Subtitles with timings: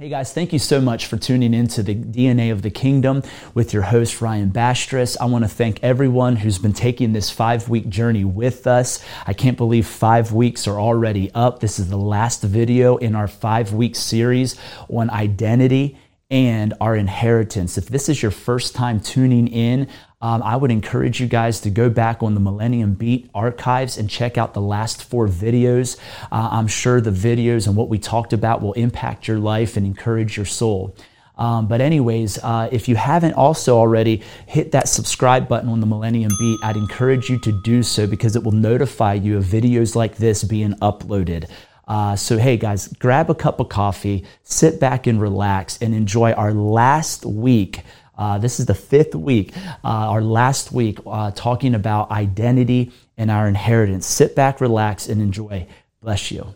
[0.00, 3.72] Hey guys, thank you so much for tuning into the DNA of the Kingdom with
[3.72, 5.16] your host, Ryan Bastress.
[5.20, 9.04] I want to thank everyone who's been taking this five week journey with us.
[9.26, 11.58] I can't believe five weeks are already up.
[11.58, 14.54] This is the last video in our five week series
[14.88, 15.98] on identity
[16.30, 17.76] and our inheritance.
[17.76, 19.88] If this is your first time tuning in,
[20.20, 24.10] um, I would encourage you guys to go back on the Millennium Beat archives and
[24.10, 25.96] check out the last four videos.
[26.32, 29.86] Uh, I'm sure the videos and what we talked about will impact your life and
[29.86, 30.96] encourage your soul.
[31.36, 35.86] Um, but, anyways, uh, if you haven't also already hit that subscribe button on the
[35.86, 39.94] Millennium Beat, I'd encourage you to do so because it will notify you of videos
[39.94, 41.48] like this being uploaded.
[41.86, 46.32] Uh, so, hey guys, grab a cup of coffee, sit back and relax, and enjoy
[46.32, 47.84] our last week
[48.18, 53.30] uh, this is the fifth week, uh, our last week, uh, talking about identity and
[53.30, 54.06] our inheritance.
[54.06, 55.66] Sit back, relax, and enjoy.
[56.02, 56.54] Bless you.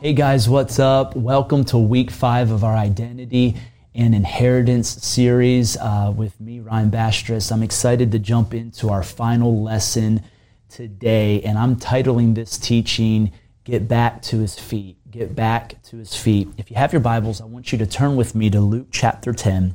[0.00, 1.16] Hey guys, what's up?
[1.16, 3.56] Welcome to week five of our identity
[3.94, 7.52] and inheritance series uh, with me, Ryan Bastress.
[7.52, 10.22] I'm excited to jump into our final lesson
[10.68, 14.96] today, and I'm titling this teaching, Get Back to His Feet.
[15.10, 16.48] Get Back to His Feet.
[16.58, 19.32] If you have your Bibles, I want you to turn with me to Luke chapter
[19.32, 19.74] 10.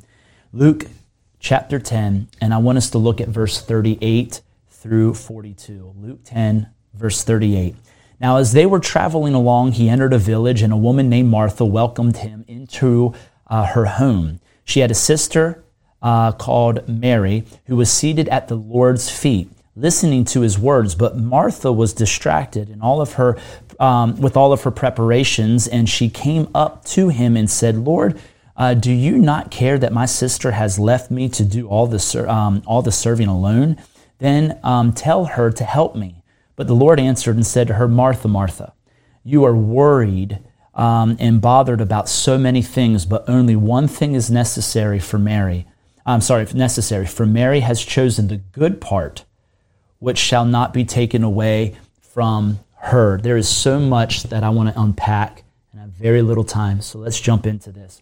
[0.51, 0.87] Luke
[1.39, 5.93] chapter 10, and I want us to look at verse 38 through 42.
[5.97, 7.75] Luke 10, verse 38.
[8.19, 11.63] Now, as they were traveling along, he entered a village, and a woman named Martha
[11.63, 13.13] welcomed him into
[13.49, 14.39] uh, her home.
[14.63, 15.63] She had a sister
[16.01, 20.95] uh, called Mary who was seated at the Lord's feet, listening to his words.
[20.95, 23.37] But Martha was distracted in all of her,
[23.79, 28.19] um, with all of her preparations, and she came up to him and said, "Lord."
[28.55, 31.97] Uh, do you not care that my sister has left me to do all the,
[31.97, 33.77] ser- um, all the serving alone?
[34.17, 36.23] Then um, tell her to help me.
[36.57, 38.73] But the Lord answered and said to her, Martha, Martha,
[39.23, 40.39] you are worried
[40.79, 45.67] um, and bothered about so many things, but only one thing is necessary for Mary.
[46.05, 47.05] I'm sorry, necessary.
[47.05, 49.25] For Mary has chosen the good part,
[49.99, 53.17] which shall not be taken away from her.
[53.17, 56.79] There is so much that I want to unpack, and I have very little time,
[56.79, 58.01] so let's jump into this.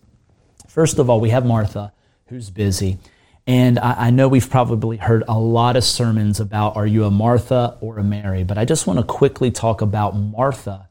[0.68, 1.92] First of all, we have Martha,
[2.28, 3.00] who's busy.
[3.48, 7.12] And I, I, know we've probably heard a lot of sermons about are you a
[7.12, 10.88] Martha or a Mary, but I just want to quickly talk about Martha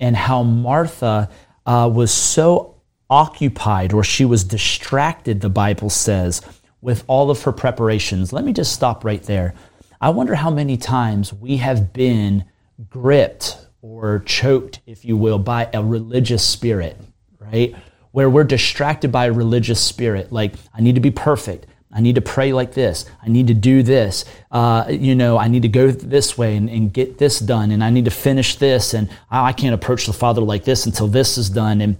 [0.00, 1.30] and how Martha
[1.66, 2.76] uh, was so
[3.08, 6.42] occupied or she was distracted, the Bible says,
[6.80, 8.32] with all of her preparations.
[8.32, 9.54] Let me just stop right there.
[10.00, 12.44] I wonder how many times we have been
[12.90, 16.96] gripped or choked, if you will, by a religious spirit,
[17.38, 17.74] right?
[18.10, 21.66] Where we're distracted by a religious spirit, like, I need to be perfect.
[21.94, 23.06] I need to pray like this.
[23.22, 24.24] I need to do this.
[24.50, 27.70] Uh, you know, I need to go this way and, and, get this done.
[27.70, 28.94] And I need to finish this.
[28.94, 31.80] And I can't approach the Father like this until this is done.
[31.80, 31.96] And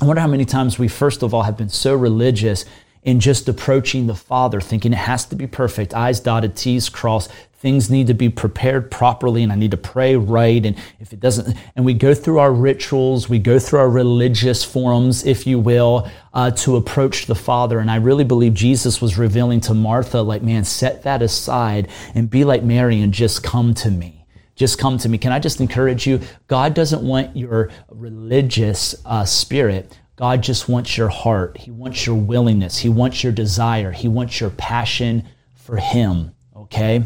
[0.00, 2.66] I wonder how many times we, first of all, have been so religious
[3.02, 7.30] in just approaching the Father, thinking it has to be perfect, I's dotted, T's crossed,
[7.60, 10.64] things need to be prepared properly and I need to pray right.
[10.64, 14.64] And if it doesn't, and we go through our rituals, we go through our religious
[14.64, 17.78] forms, if you will, uh, to approach the Father.
[17.78, 22.30] And I really believe Jesus was revealing to Martha, like, man, set that aside and
[22.30, 24.24] be like Mary and just come to me.
[24.56, 25.18] Just come to me.
[25.18, 26.20] Can I just encourage you?
[26.46, 29.98] God doesn't want your religious uh, spirit.
[30.20, 31.56] God just wants your heart.
[31.56, 32.76] He wants your willingness.
[32.76, 33.90] He wants your desire.
[33.90, 36.34] He wants your passion for Him.
[36.54, 37.04] Okay?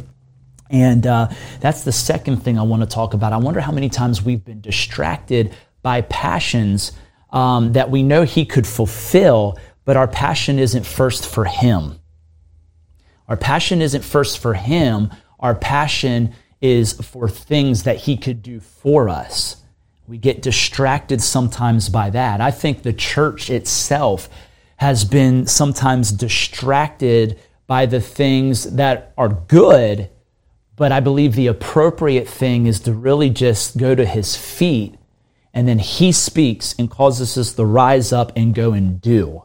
[0.68, 1.28] And uh,
[1.60, 3.32] that's the second thing I want to talk about.
[3.32, 6.90] I wonder how many times we've been distracted by passions
[7.30, 12.00] um, that we know He could fulfill, but our passion isn't first for Him.
[13.28, 18.58] Our passion isn't first for Him, our passion is for things that He could do
[18.58, 19.62] for us.
[20.06, 22.40] We get distracted sometimes by that.
[22.40, 24.28] I think the church itself
[24.76, 30.10] has been sometimes distracted by the things that are good
[30.76, 34.96] but I believe the appropriate thing is to really just go to his feet
[35.52, 39.44] and then he speaks and causes us to rise up and go and do.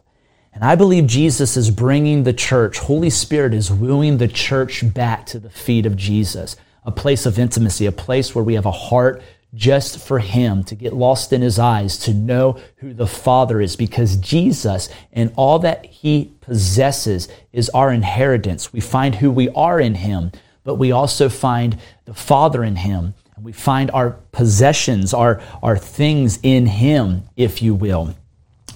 [0.52, 5.24] And I believe Jesus is bringing the church, Holy Spirit is wooing the church back
[5.26, 8.72] to the feet of Jesus, a place of intimacy, a place where we have a
[8.72, 9.22] heart
[9.54, 13.76] just for Him, to get lost in His eyes, to know who the Father is,
[13.76, 18.72] because Jesus and all that He possesses is our inheritance.
[18.72, 20.32] We find who we are in Him
[20.64, 23.14] but we also find the Father in Him.
[23.36, 28.14] And we find our possessions, our, our things in Him, if you will.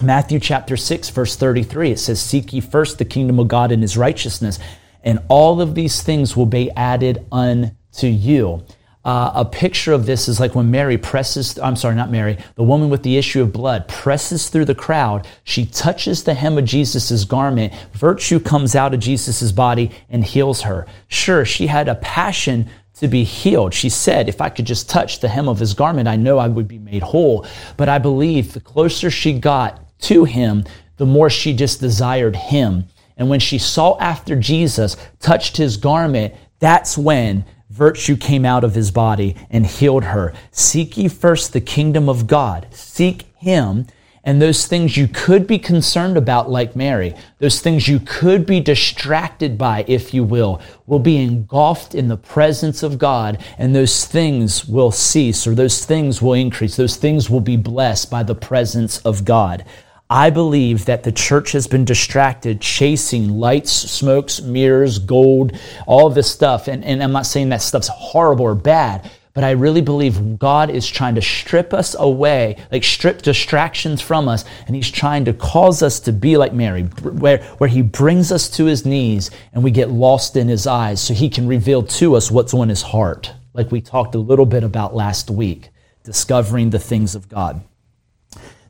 [0.01, 3.81] Matthew chapter 6, verse 33, it says, Seek ye first the kingdom of God and
[3.81, 4.59] his righteousness,
[5.03, 8.65] and all of these things will be added unto you.
[9.05, 12.63] Uh, a picture of this is like when Mary presses, I'm sorry, not Mary, the
[12.63, 15.27] woman with the issue of blood presses through the crowd.
[15.43, 17.71] She touches the hem of Jesus' garment.
[17.93, 20.87] Virtue comes out of Jesus' body and heals her.
[21.07, 23.75] Sure, she had a passion to be healed.
[23.75, 26.47] She said, if I could just touch the hem of his garment, I know I
[26.47, 27.45] would be made whole.
[27.77, 30.63] But I believe the closer she got to him,
[30.97, 32.85] the more she just desired him.
[33.17, 38.73] And when she saw after Jesus touched his garment, that's when virtue came out of
[38.73, 40.33] his body and healed her.
[40.51, 42.67] Seek ye first the kingdom of God.
[42.71, 43.85] Seek him
[44.25, 48.59] and those things you could be concerned about, like Mary, those things you could be
[48.59, 54.05] distracted by, if you will, will be engulfed in the presence of God, and those
[54.05, 56.75] things will cease, or those things will increase.
[56.75, 59.63] Those things will be blessed by the presence of God.
[60.09, 65.57] I believe that the church has been distracted chasing lights, smokes, mirrors, gold,
[65.87, 66.67] all this stuff.
[66.67, 70.69] And, and I'm not saying that stuff's horrible or bad, but I really believe God
[70.69, 75.33] is trying to strip us away, like strip distractions from us, and He's trying to
[75.33, 79.63] cause us to be like Mary, where, where He brings us to His knees and
[79.63, 82.83] we get lost in His eyes so He can reveal to us what's on His
[82.83, 85.69] heart, like we talked a little bit about last week,
[86.03, 87.63] discovering the things of God.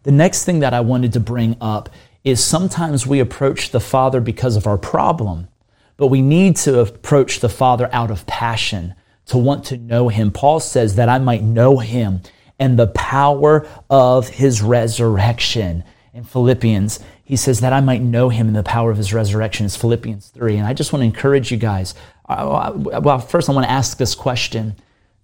[0.05, 1.89] The next thing that I wanted to bring up
[2.23, 5.47] is sometimes we approach the Father because of our problem,
[5.97, 8.93] but we need to approach the Father out of passion,
[9.25, 10.29] to want to know Him.
[10.29, 12.21] Paul says that I might know Him
[12.59, 15.83] and the power of His resurrection.
[16.13, 19.65] In Philippians, he says that I might know Him and the power of His resurrection.
[19.65, 20.57] It's Philippians 3.
[20.57, 21.95] And I just want to encourage you guys.
[22.29, 24.75] Well, first, I want to ask this question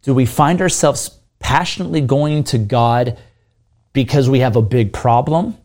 [0.01, 3.19] Do we find ourselves passionately going to God?
[3.93, 5.57] Because we have a big problem?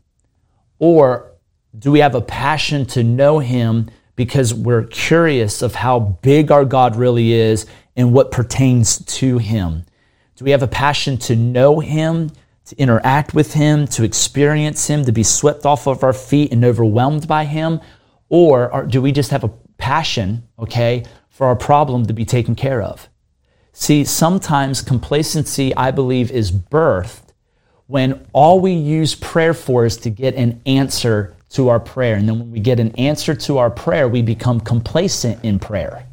[0.79, 1.33] Or
[1.79, 6.65] do we have a passion to know Him because we're curious of how big our
[6.65, 9.85] God really is and what pertains to Him?
[10.37, 12.31] Do we have a passion to know Him,
[12.67, 16.65] to interact with Him, to experience Him, to be swept off of our feet and
[16.65, 17.81] overwhelmed by Him?
[18.29, 22.83] Or do we just have a passion, okay, for our problem to be taken care
[22.83, 23.09] of?
[23.73, 27.26] See, sometimes complacency, I believe, is birthed
[27.87, 32.17] when all we use prayer for is to get an answer to our prayer.
[32.17, 36.07] And then when we get an answer to our prayer, we become complacent in prayer.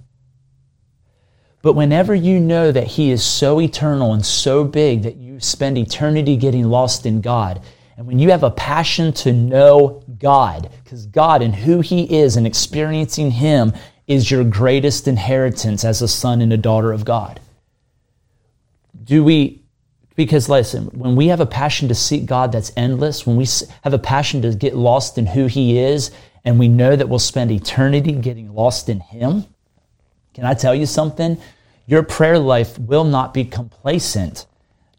[1.62, 5.78] But whenever you know that He is so eternal and so big that you spend
[5.78, 7.62] eternity getting lost in God,
[7.96, 12.36] and when you have a passion to know God, because God and who He is
[12.36, 13.74] and experiencing Him
[14.08, 17.40] is your greatest inheritance as a son and a daughter of God.
[19.04, 19.63] Do we
[20.16, 23.48] because listen, when we have a passion to seek God that's endless, when we
[23.84, 26.12] have a passion to get lost in who He is,
[26.46, 29.46] and we know that we'll spend eternity getting lost in Him,
[30.34, 31.38] can I tell you something?
[31.86, 34.46] Your prayer life will not be complacent.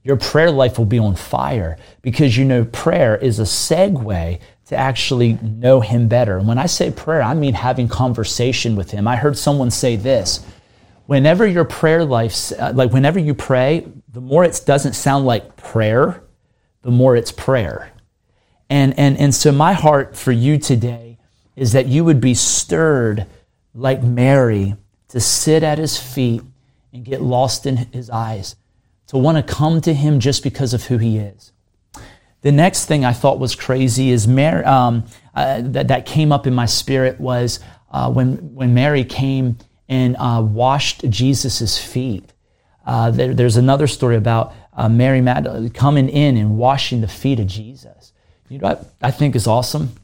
[0.03, 4.77] Your prayer life will be on fire because you know prayer is a segue to
[4.77, 6.39] actually know Him better.
[6.39, 9.07] And when I say prayer, I mean having conversation with Him.
[9.09, 10.45] I heard someone say this
[11.07, 15.57] whenever your prayer life, uh, like whenever you pray, the more it doesn't sound like
[15.57, 16.23] prayer,
[16.83, 17.91] the more it's prayer.
[18.71, 21.19] And, and, and so, my heart for you today
[21.57, 23.27] is that you would be stirred
[23.75, 24.77] like Mary
[25.09, 26.43] to sit at his feet
[26.93, 28.55] and get lost in his eyes,
[29.09, 31.51] to want to come to him just because of who he is.
[32.43, 36.47] The next thing I thought was crazy is Mary, um, uh, that, that came up
[36.47, 37.59] in my spirit was
[37.91, 42.34] uh, when, when Mary came and uh, washed Jesus' feet.
[42.87, 47.41] Uh, there, there's another story about uh, Mary Magdalene coming in and washing the feet
[47.41, 48.13] of Jesus.
[48.49, 49.95] You know what I think is awesome?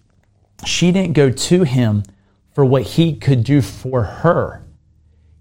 [0.65, 2.05] She didn't go to him
[2.55, 4.65] for what he could do for her.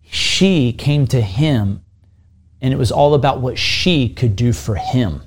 [0.01, 1.84] She came to him,
[2.62, 5.22] and it was all about what she could do for him.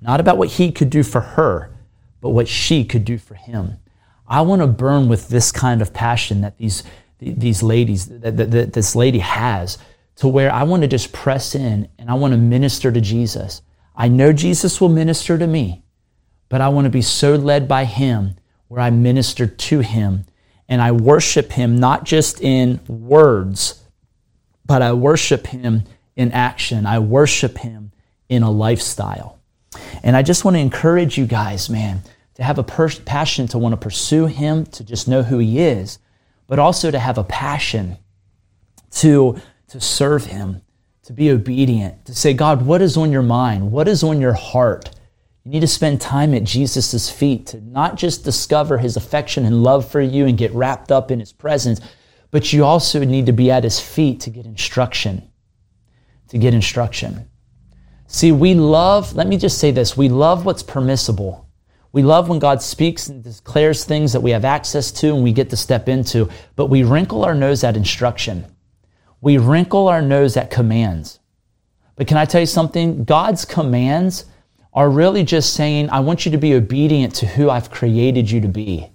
[0.00, 1.72] Not about what he could do for her,
[2.20, 3.78] but what she could do for him.
[4.26, 6.82] I want to burn with this kind of passion that these
[7.20, 9.78] these ladies that, that, that this lady has
[10.16, 13.62] to where I want to just press in and I want to minister to Jesus.
[13.94, 15.82] I know Jesus will minister to me,
[16.48, 18.36] but I want to be so led by him
[18.68, 20.24] where I minister to him
[20.68, 23.82] and I worship him not just in words,
[24.64, 25.84] but I worship him
[26.16, 26.86] in action.
[26.86, 27.92] I worship him
[28.28, 29.38] in a lifestyle.
[30.02, 32.02] And I just want to encourage you guys, man,
[32.34, 35.98] to have a passion to want to pursue him, to just know who he is,
[36.46, 37.98] but also to have a passion
[38.92, 39.40] to,
[39.72, 40.60] to serve Him,
[41.02, 43.72] to be obedient, to say, God, what is on your mind?
[43.72, 44.90] What is on your heart?
[45.44, 49.62] You need to spend time at Jesus' feet to not just discover his affection and
[49.62, 51.80] love for you and get wrapped up in his presence,
[52.30, 55.30] but you also need to be at his feet to get instruction.
[56.28, 57.28] To get instruction.
[58.06, 61.48] See, we love, let me just say this we love what's permissible.
[61.92, 65.32] We love when God speaks and declares things that we have access to and we
[65.32, 68.44] get to step into, but we wrinkle our nose at instruction.
[69.22, 71.20] We wrinkle our nose at commands.
[71.96, 73.04] But can I tell you something?
[73.04, 74.26] God's commands
[74.74, 78.40] are really just saying, I want you to be obedient to who I've created you
[78.40, 78.90] to be.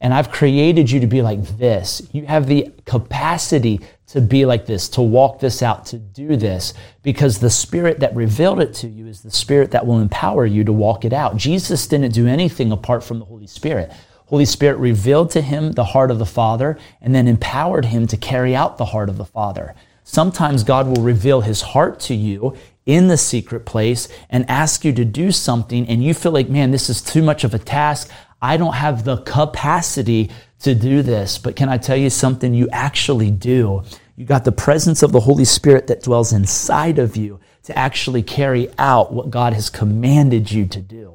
[0.00, 2.00] And I've created you to be like this.
[2.12, 6.72] You have the capacity to be like this, to walk this out, to do this,
[7.02, 10.64] because the Spirit that revealed it to you is the Spirit that will empower you
[10.64, 11.36] to walk it out.
[11.36, 13.92] Jesus didn't do anything apart from the Holy Spirit.
[14.28, 18.16] Holy Spirit revealed to him the heart of the Father and then empowered him to
[18.16, 19.74] carry out the heart of the Father.
[20.04, 22.54] Sometimes God will reveal his heart to you
[22.84, 26.70] in the secret place and ask you to do something, and you feel like, man,
[26.70, 28.10] this is too much of a task.
[28.40, 30.30] I don't have the capacity
[30.60, 31.38] to do this.
[31.38, 32.52] But can I tell you something?
[32.52, 33.82] You actually do.
[34.16, 38.22] You got the presence of the Holy Spirit that dwells inside of you to actually
[38.22, 41.14] carry out what God has commanded you to do.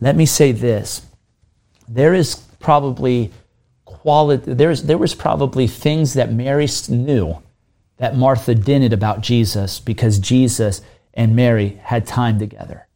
[0.00, 1.06] Let me say this.
[1.88, 3.32] There is probably
[3.84, 7.42] quality, there's, there was probably things that Mary knew
[7.98, 10.80] that Martha didn't about Jesus because Jesus
[11.14, 12.86] and Mary had time together.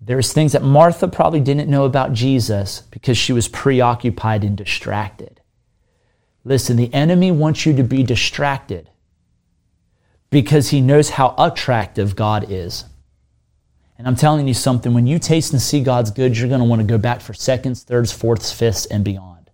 [0.00, 5.40] There's things that Martha probably didn't know about Jesus because she was preoccupied and distracted.
[6.42, 8.88] Listen, the enemy wants you to be distracted
[10.30, 12.84] because he knows how attractive God is.
[14.00, 16.64] And I'm telling you something, when you taste and see God's good, you're going to
[16.64, 19.50] want to go back for seconds, thirds, fourths, fifths, and beyond.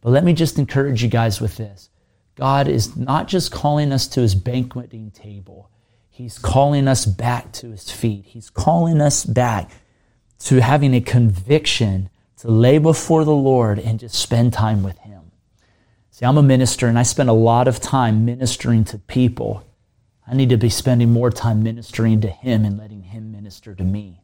[0.00, 1.90] But let me just encourage you guys with this
[2.34, 5.68] God is not just calling us to his banqueting table,
[6.08, 8.24] He's calling us back to his feet.
[8.24, 9.70] He's calling us back
[10.38, 12.08] to having a conviction
[12.38, 15.30] to lay before the Lord and just spend time with him.
[16.10, 19.62] See, I'm a minister and I spend a lot of time ministering to people.
[20.26, 22.97] I need to be spending more time ministering to him and letting
[23.48, 24.20] minister to me.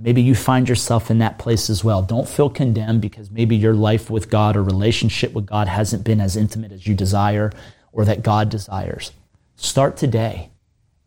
[0.00, 2.02] Maybe you find yourself in that place as well.
[2.02, 6.20] Don't feel condemned because maybe your life with God or relationship with God hasn't been
[6.20, 7.52] as intimate as you desire
[7.92, 9.12] or that God desires.
[9.54, 10.50] Start today.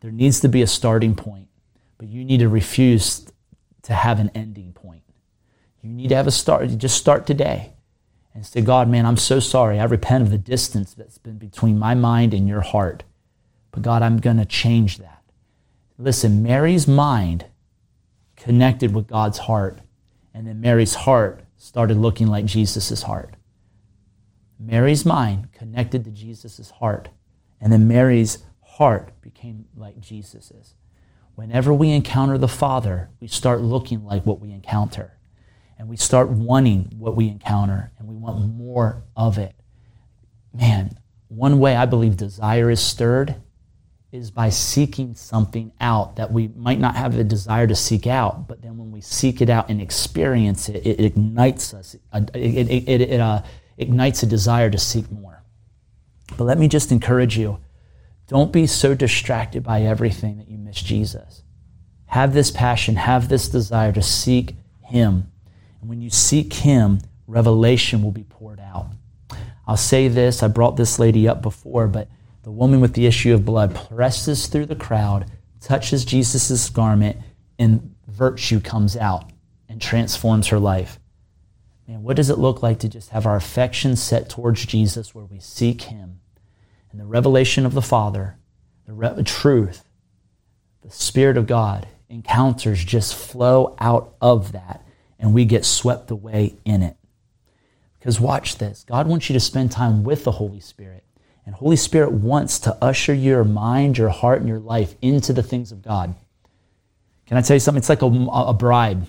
[0.00, 1.48] There needs to be a starting point,
[1.98, 3.30] but you need to refuse
[3.82, 5.02] to have an ending point.
[5.82, 6.66] You need to have a start.
[6.78, 7.74] Just start today
[8.32, 9.78] and say, God, man, I'm so sorry.
[9.78, 13.02] I repent of the distance that's been between my mind and your heart.
[13.72, 15.21] But God, I'm going to change that.
[16.02, 17.44] Listen, Mary's mind
[18.34, 19.78] connected with God's heart,
[20.34, 23.36] and then Mary's heart started looking like Jesus' heart.
[24.58, 27.10] Mary's mind connected to Jesus' heart,
[27.60, 30.74] and then Mary's heart became like Jesus's.
[31.36, 35.18] Whenever we encounter the Father, we start looking like what we encounter.
[35.78, 39.54] And we start wanting what we encounter, and we want more of it.
[40.52, 43.36] Man, one way I believe desire is stirred
[44.12, 48.46] is by seeking something out that we might not have a desire to seek out,
[48.46, 51.94] but then when we seek it out and experience it, it ignites us.
[51.94, 53.42] It, it, it, it uh,
[53.78, 55.42] ignites a desire to seek more.
[56.36, 57.58] But let me just encourage you
[58.28, 61.42] don't be so distracted by everything that you miss Jesus.
[62.06, 65.32] Have this passion, have this desire to seek Him.
[65.80, 68.88] And when you seek Him, revelation will be poured out.
[69.66, 72.08] I'll say this I brought this lady up before, but
[72.42, 75.30] the woman with the issue of blood presses through the crowd,
[75.60, 77.16] touches Jesus' garment,
[77.58, 79.30] and virtue comes out
[79.68, 80.98] and transforms her life.
[81.86, 85.24] Man, what does it look like to just have our affection set towards Jesus where
[85.24, 86.20] we seek Him?
[86.92, 88.36] and the revelation of the Father,
[88.86, 89.84] the re- truth,
[90.82, 94.86] the Spirit of God, encounters just flow out of that,
[95.18, 96.96] and we get swept away in it.
[97.98, 101.01] Because watch this God wants you to spend time with the Holy Spirit.
[101.44, 105.42] And Holy Spirit wants to usher your mind, your heart, and your life into the
[105.42, 106.14] things of God.
[107.26, 107.78] Can I tell you something?
[107.78, 109.06] It's like a, a bride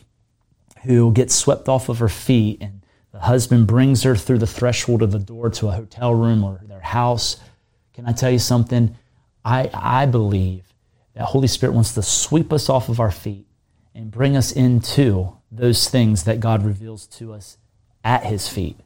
[0.83, 5.01] who gets swept off of her feet, and the husband brings her through the threshold
[5.01, 7.39] of the door to a hotel room or their house
[7.93, 8.95] can I tell you something?
[9.45, 10.73] I, I believe
[11.13, 13.45] that Holy Spirit wants to sweep us off of our feet
[13.93, 17.57] and bring us into those things that God reveals to us
[18.03, 18.79] at His feet.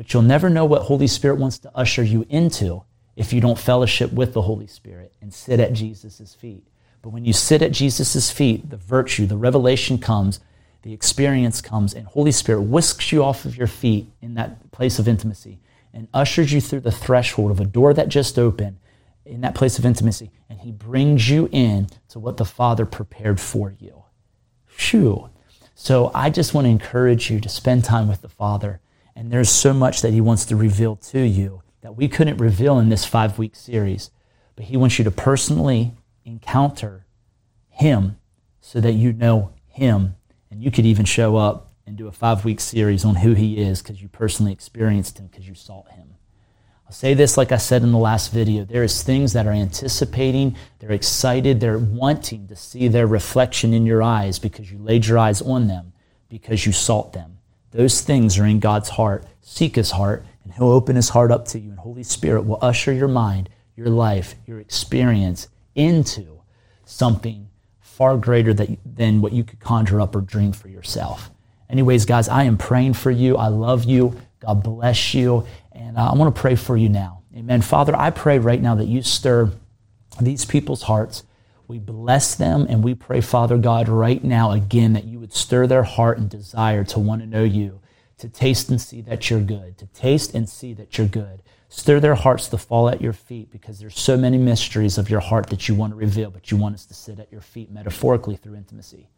[0.00, 2.84] But you'll never know what Holy Spirit wants to usher you into
[3.16, 6.66] if you don't fellowship with the Holy Spirit and sit at Jesus' feet.
[7.02, 10.40] But when you sit at Jesus' feet, the virtue, the revelation comes,
[10.80, 14.98] the experience comes, and Holy Spirit whisks you off of your feet in that place
[14.98, 15.58] of intimacy
[15.92, 18.78] and ushers you through the threshold of a door that just opened
[19.26, 20.30] in that place of intimacy.
[20.48, 24.04] And he brings you in to what the Father prepared for you.
[24.64, 25.28] Phew.
[25.74, 28.80] So I just want to encourage you to spend time with the Father.
[29.20, 32.78] And there's so much that He wants to reveal to you that we couldn't reveal
[32.78, 34.10] in this five week series.
[34.56, 35.92] But He wants you to personally
[36.24, 37.04] encounter
[37.68, 38.16] Him
[38.62, 40.14] so that you know Him.
[40.50, 43.58] And you could even show up and do a five week series on who He
[43.58, 46.14] is because you personally experienced Him because you sought Him.
[46.86, 48.64] I'll say this like I said in the last video.
[48.64, 53.84] There is things that are anticipating, they're excited, they're wanting to see their reflection in
[53.84, 55.92] your eyes because you laid your eyes on them,
[56.30, 57.36] because you sought them.
[57.72, 59.24] Those things are in God's heart.
[59.40, 62.58] Seek his heart, and he'll open his heart up to you, and Holy Spirit will
[62.60, 66.40] usher your mind, your life, your experience into
[66.84, 67.48] something
[67.80, 71.30] far greater than what you could conjure up or dream for yourself.
[71.68, 73.36] Anyways, guys, I am praying for you.
[73.36, 74.20] I love you.
[74.40, 75.46] God bless you.
[75.72, 77.22] And uh, I want to pray for you now.
[77.36, 77.62] Amen.
[77.62, 79.52] Father, I pray right now that you stir
[80.20, 81.22] these people's hearts.
[81.70, 85.68] We bless them and we pray, Father God, right now again that you would stir
[85.68, 87.80] their heart and desire to want to know you,
[88.18, 91.42] to taste and see that you're good, to taste and see that you're good.
[91.68, 95.20] Stir their hearts to fall at your feet because there's so many mysteries of your
[95.20, 97.70] heart that you want to reveal, but you want us to sit at your feet
[97.70, 99.08] metaphorically through intimacy.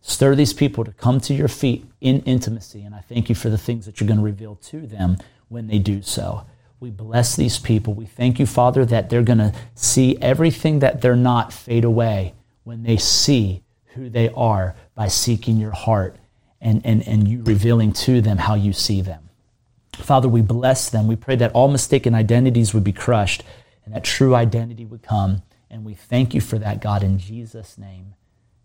[0.00, 3.50] Stir these people to come to your feet in intimacy, and I thank you for
[3.50, 5.18] the things that you're going to reveal to them
[5.50, 6.46] when they do so.
[6.80, 7.92] We bless these people.
[7.92, 12.34] We thank you, Father, that they're going to see everything that they're not fade away
[12.64, 13.62] when they see
[13.94, 16.16] who they are by seeking your heart
[16.60, 19.28] and, and, and you revealing to them how you see them.
[19.92, 21.06] Father, we bless them.
[21.06, 23.44] We pray that all mistaken identities would be crushed
[23.84, 25.42] and that true identity would come.
[25.68, 28.14] And we thank you for that, God, in Jesus' name.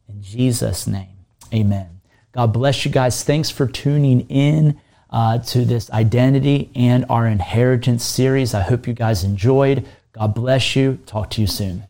[0.07, 2.01] In Jesus' name, amen.
[2.31, 3.24] God bless you guys.
[3.24, 8.53] Thanks for tuning in uh, to this identity and our inheritance series.
[8.53, 9.85] I hope you guys enjoyed.
[10.13, 11.00] God bless you.
[11.05, 11.83] Talk to you soon.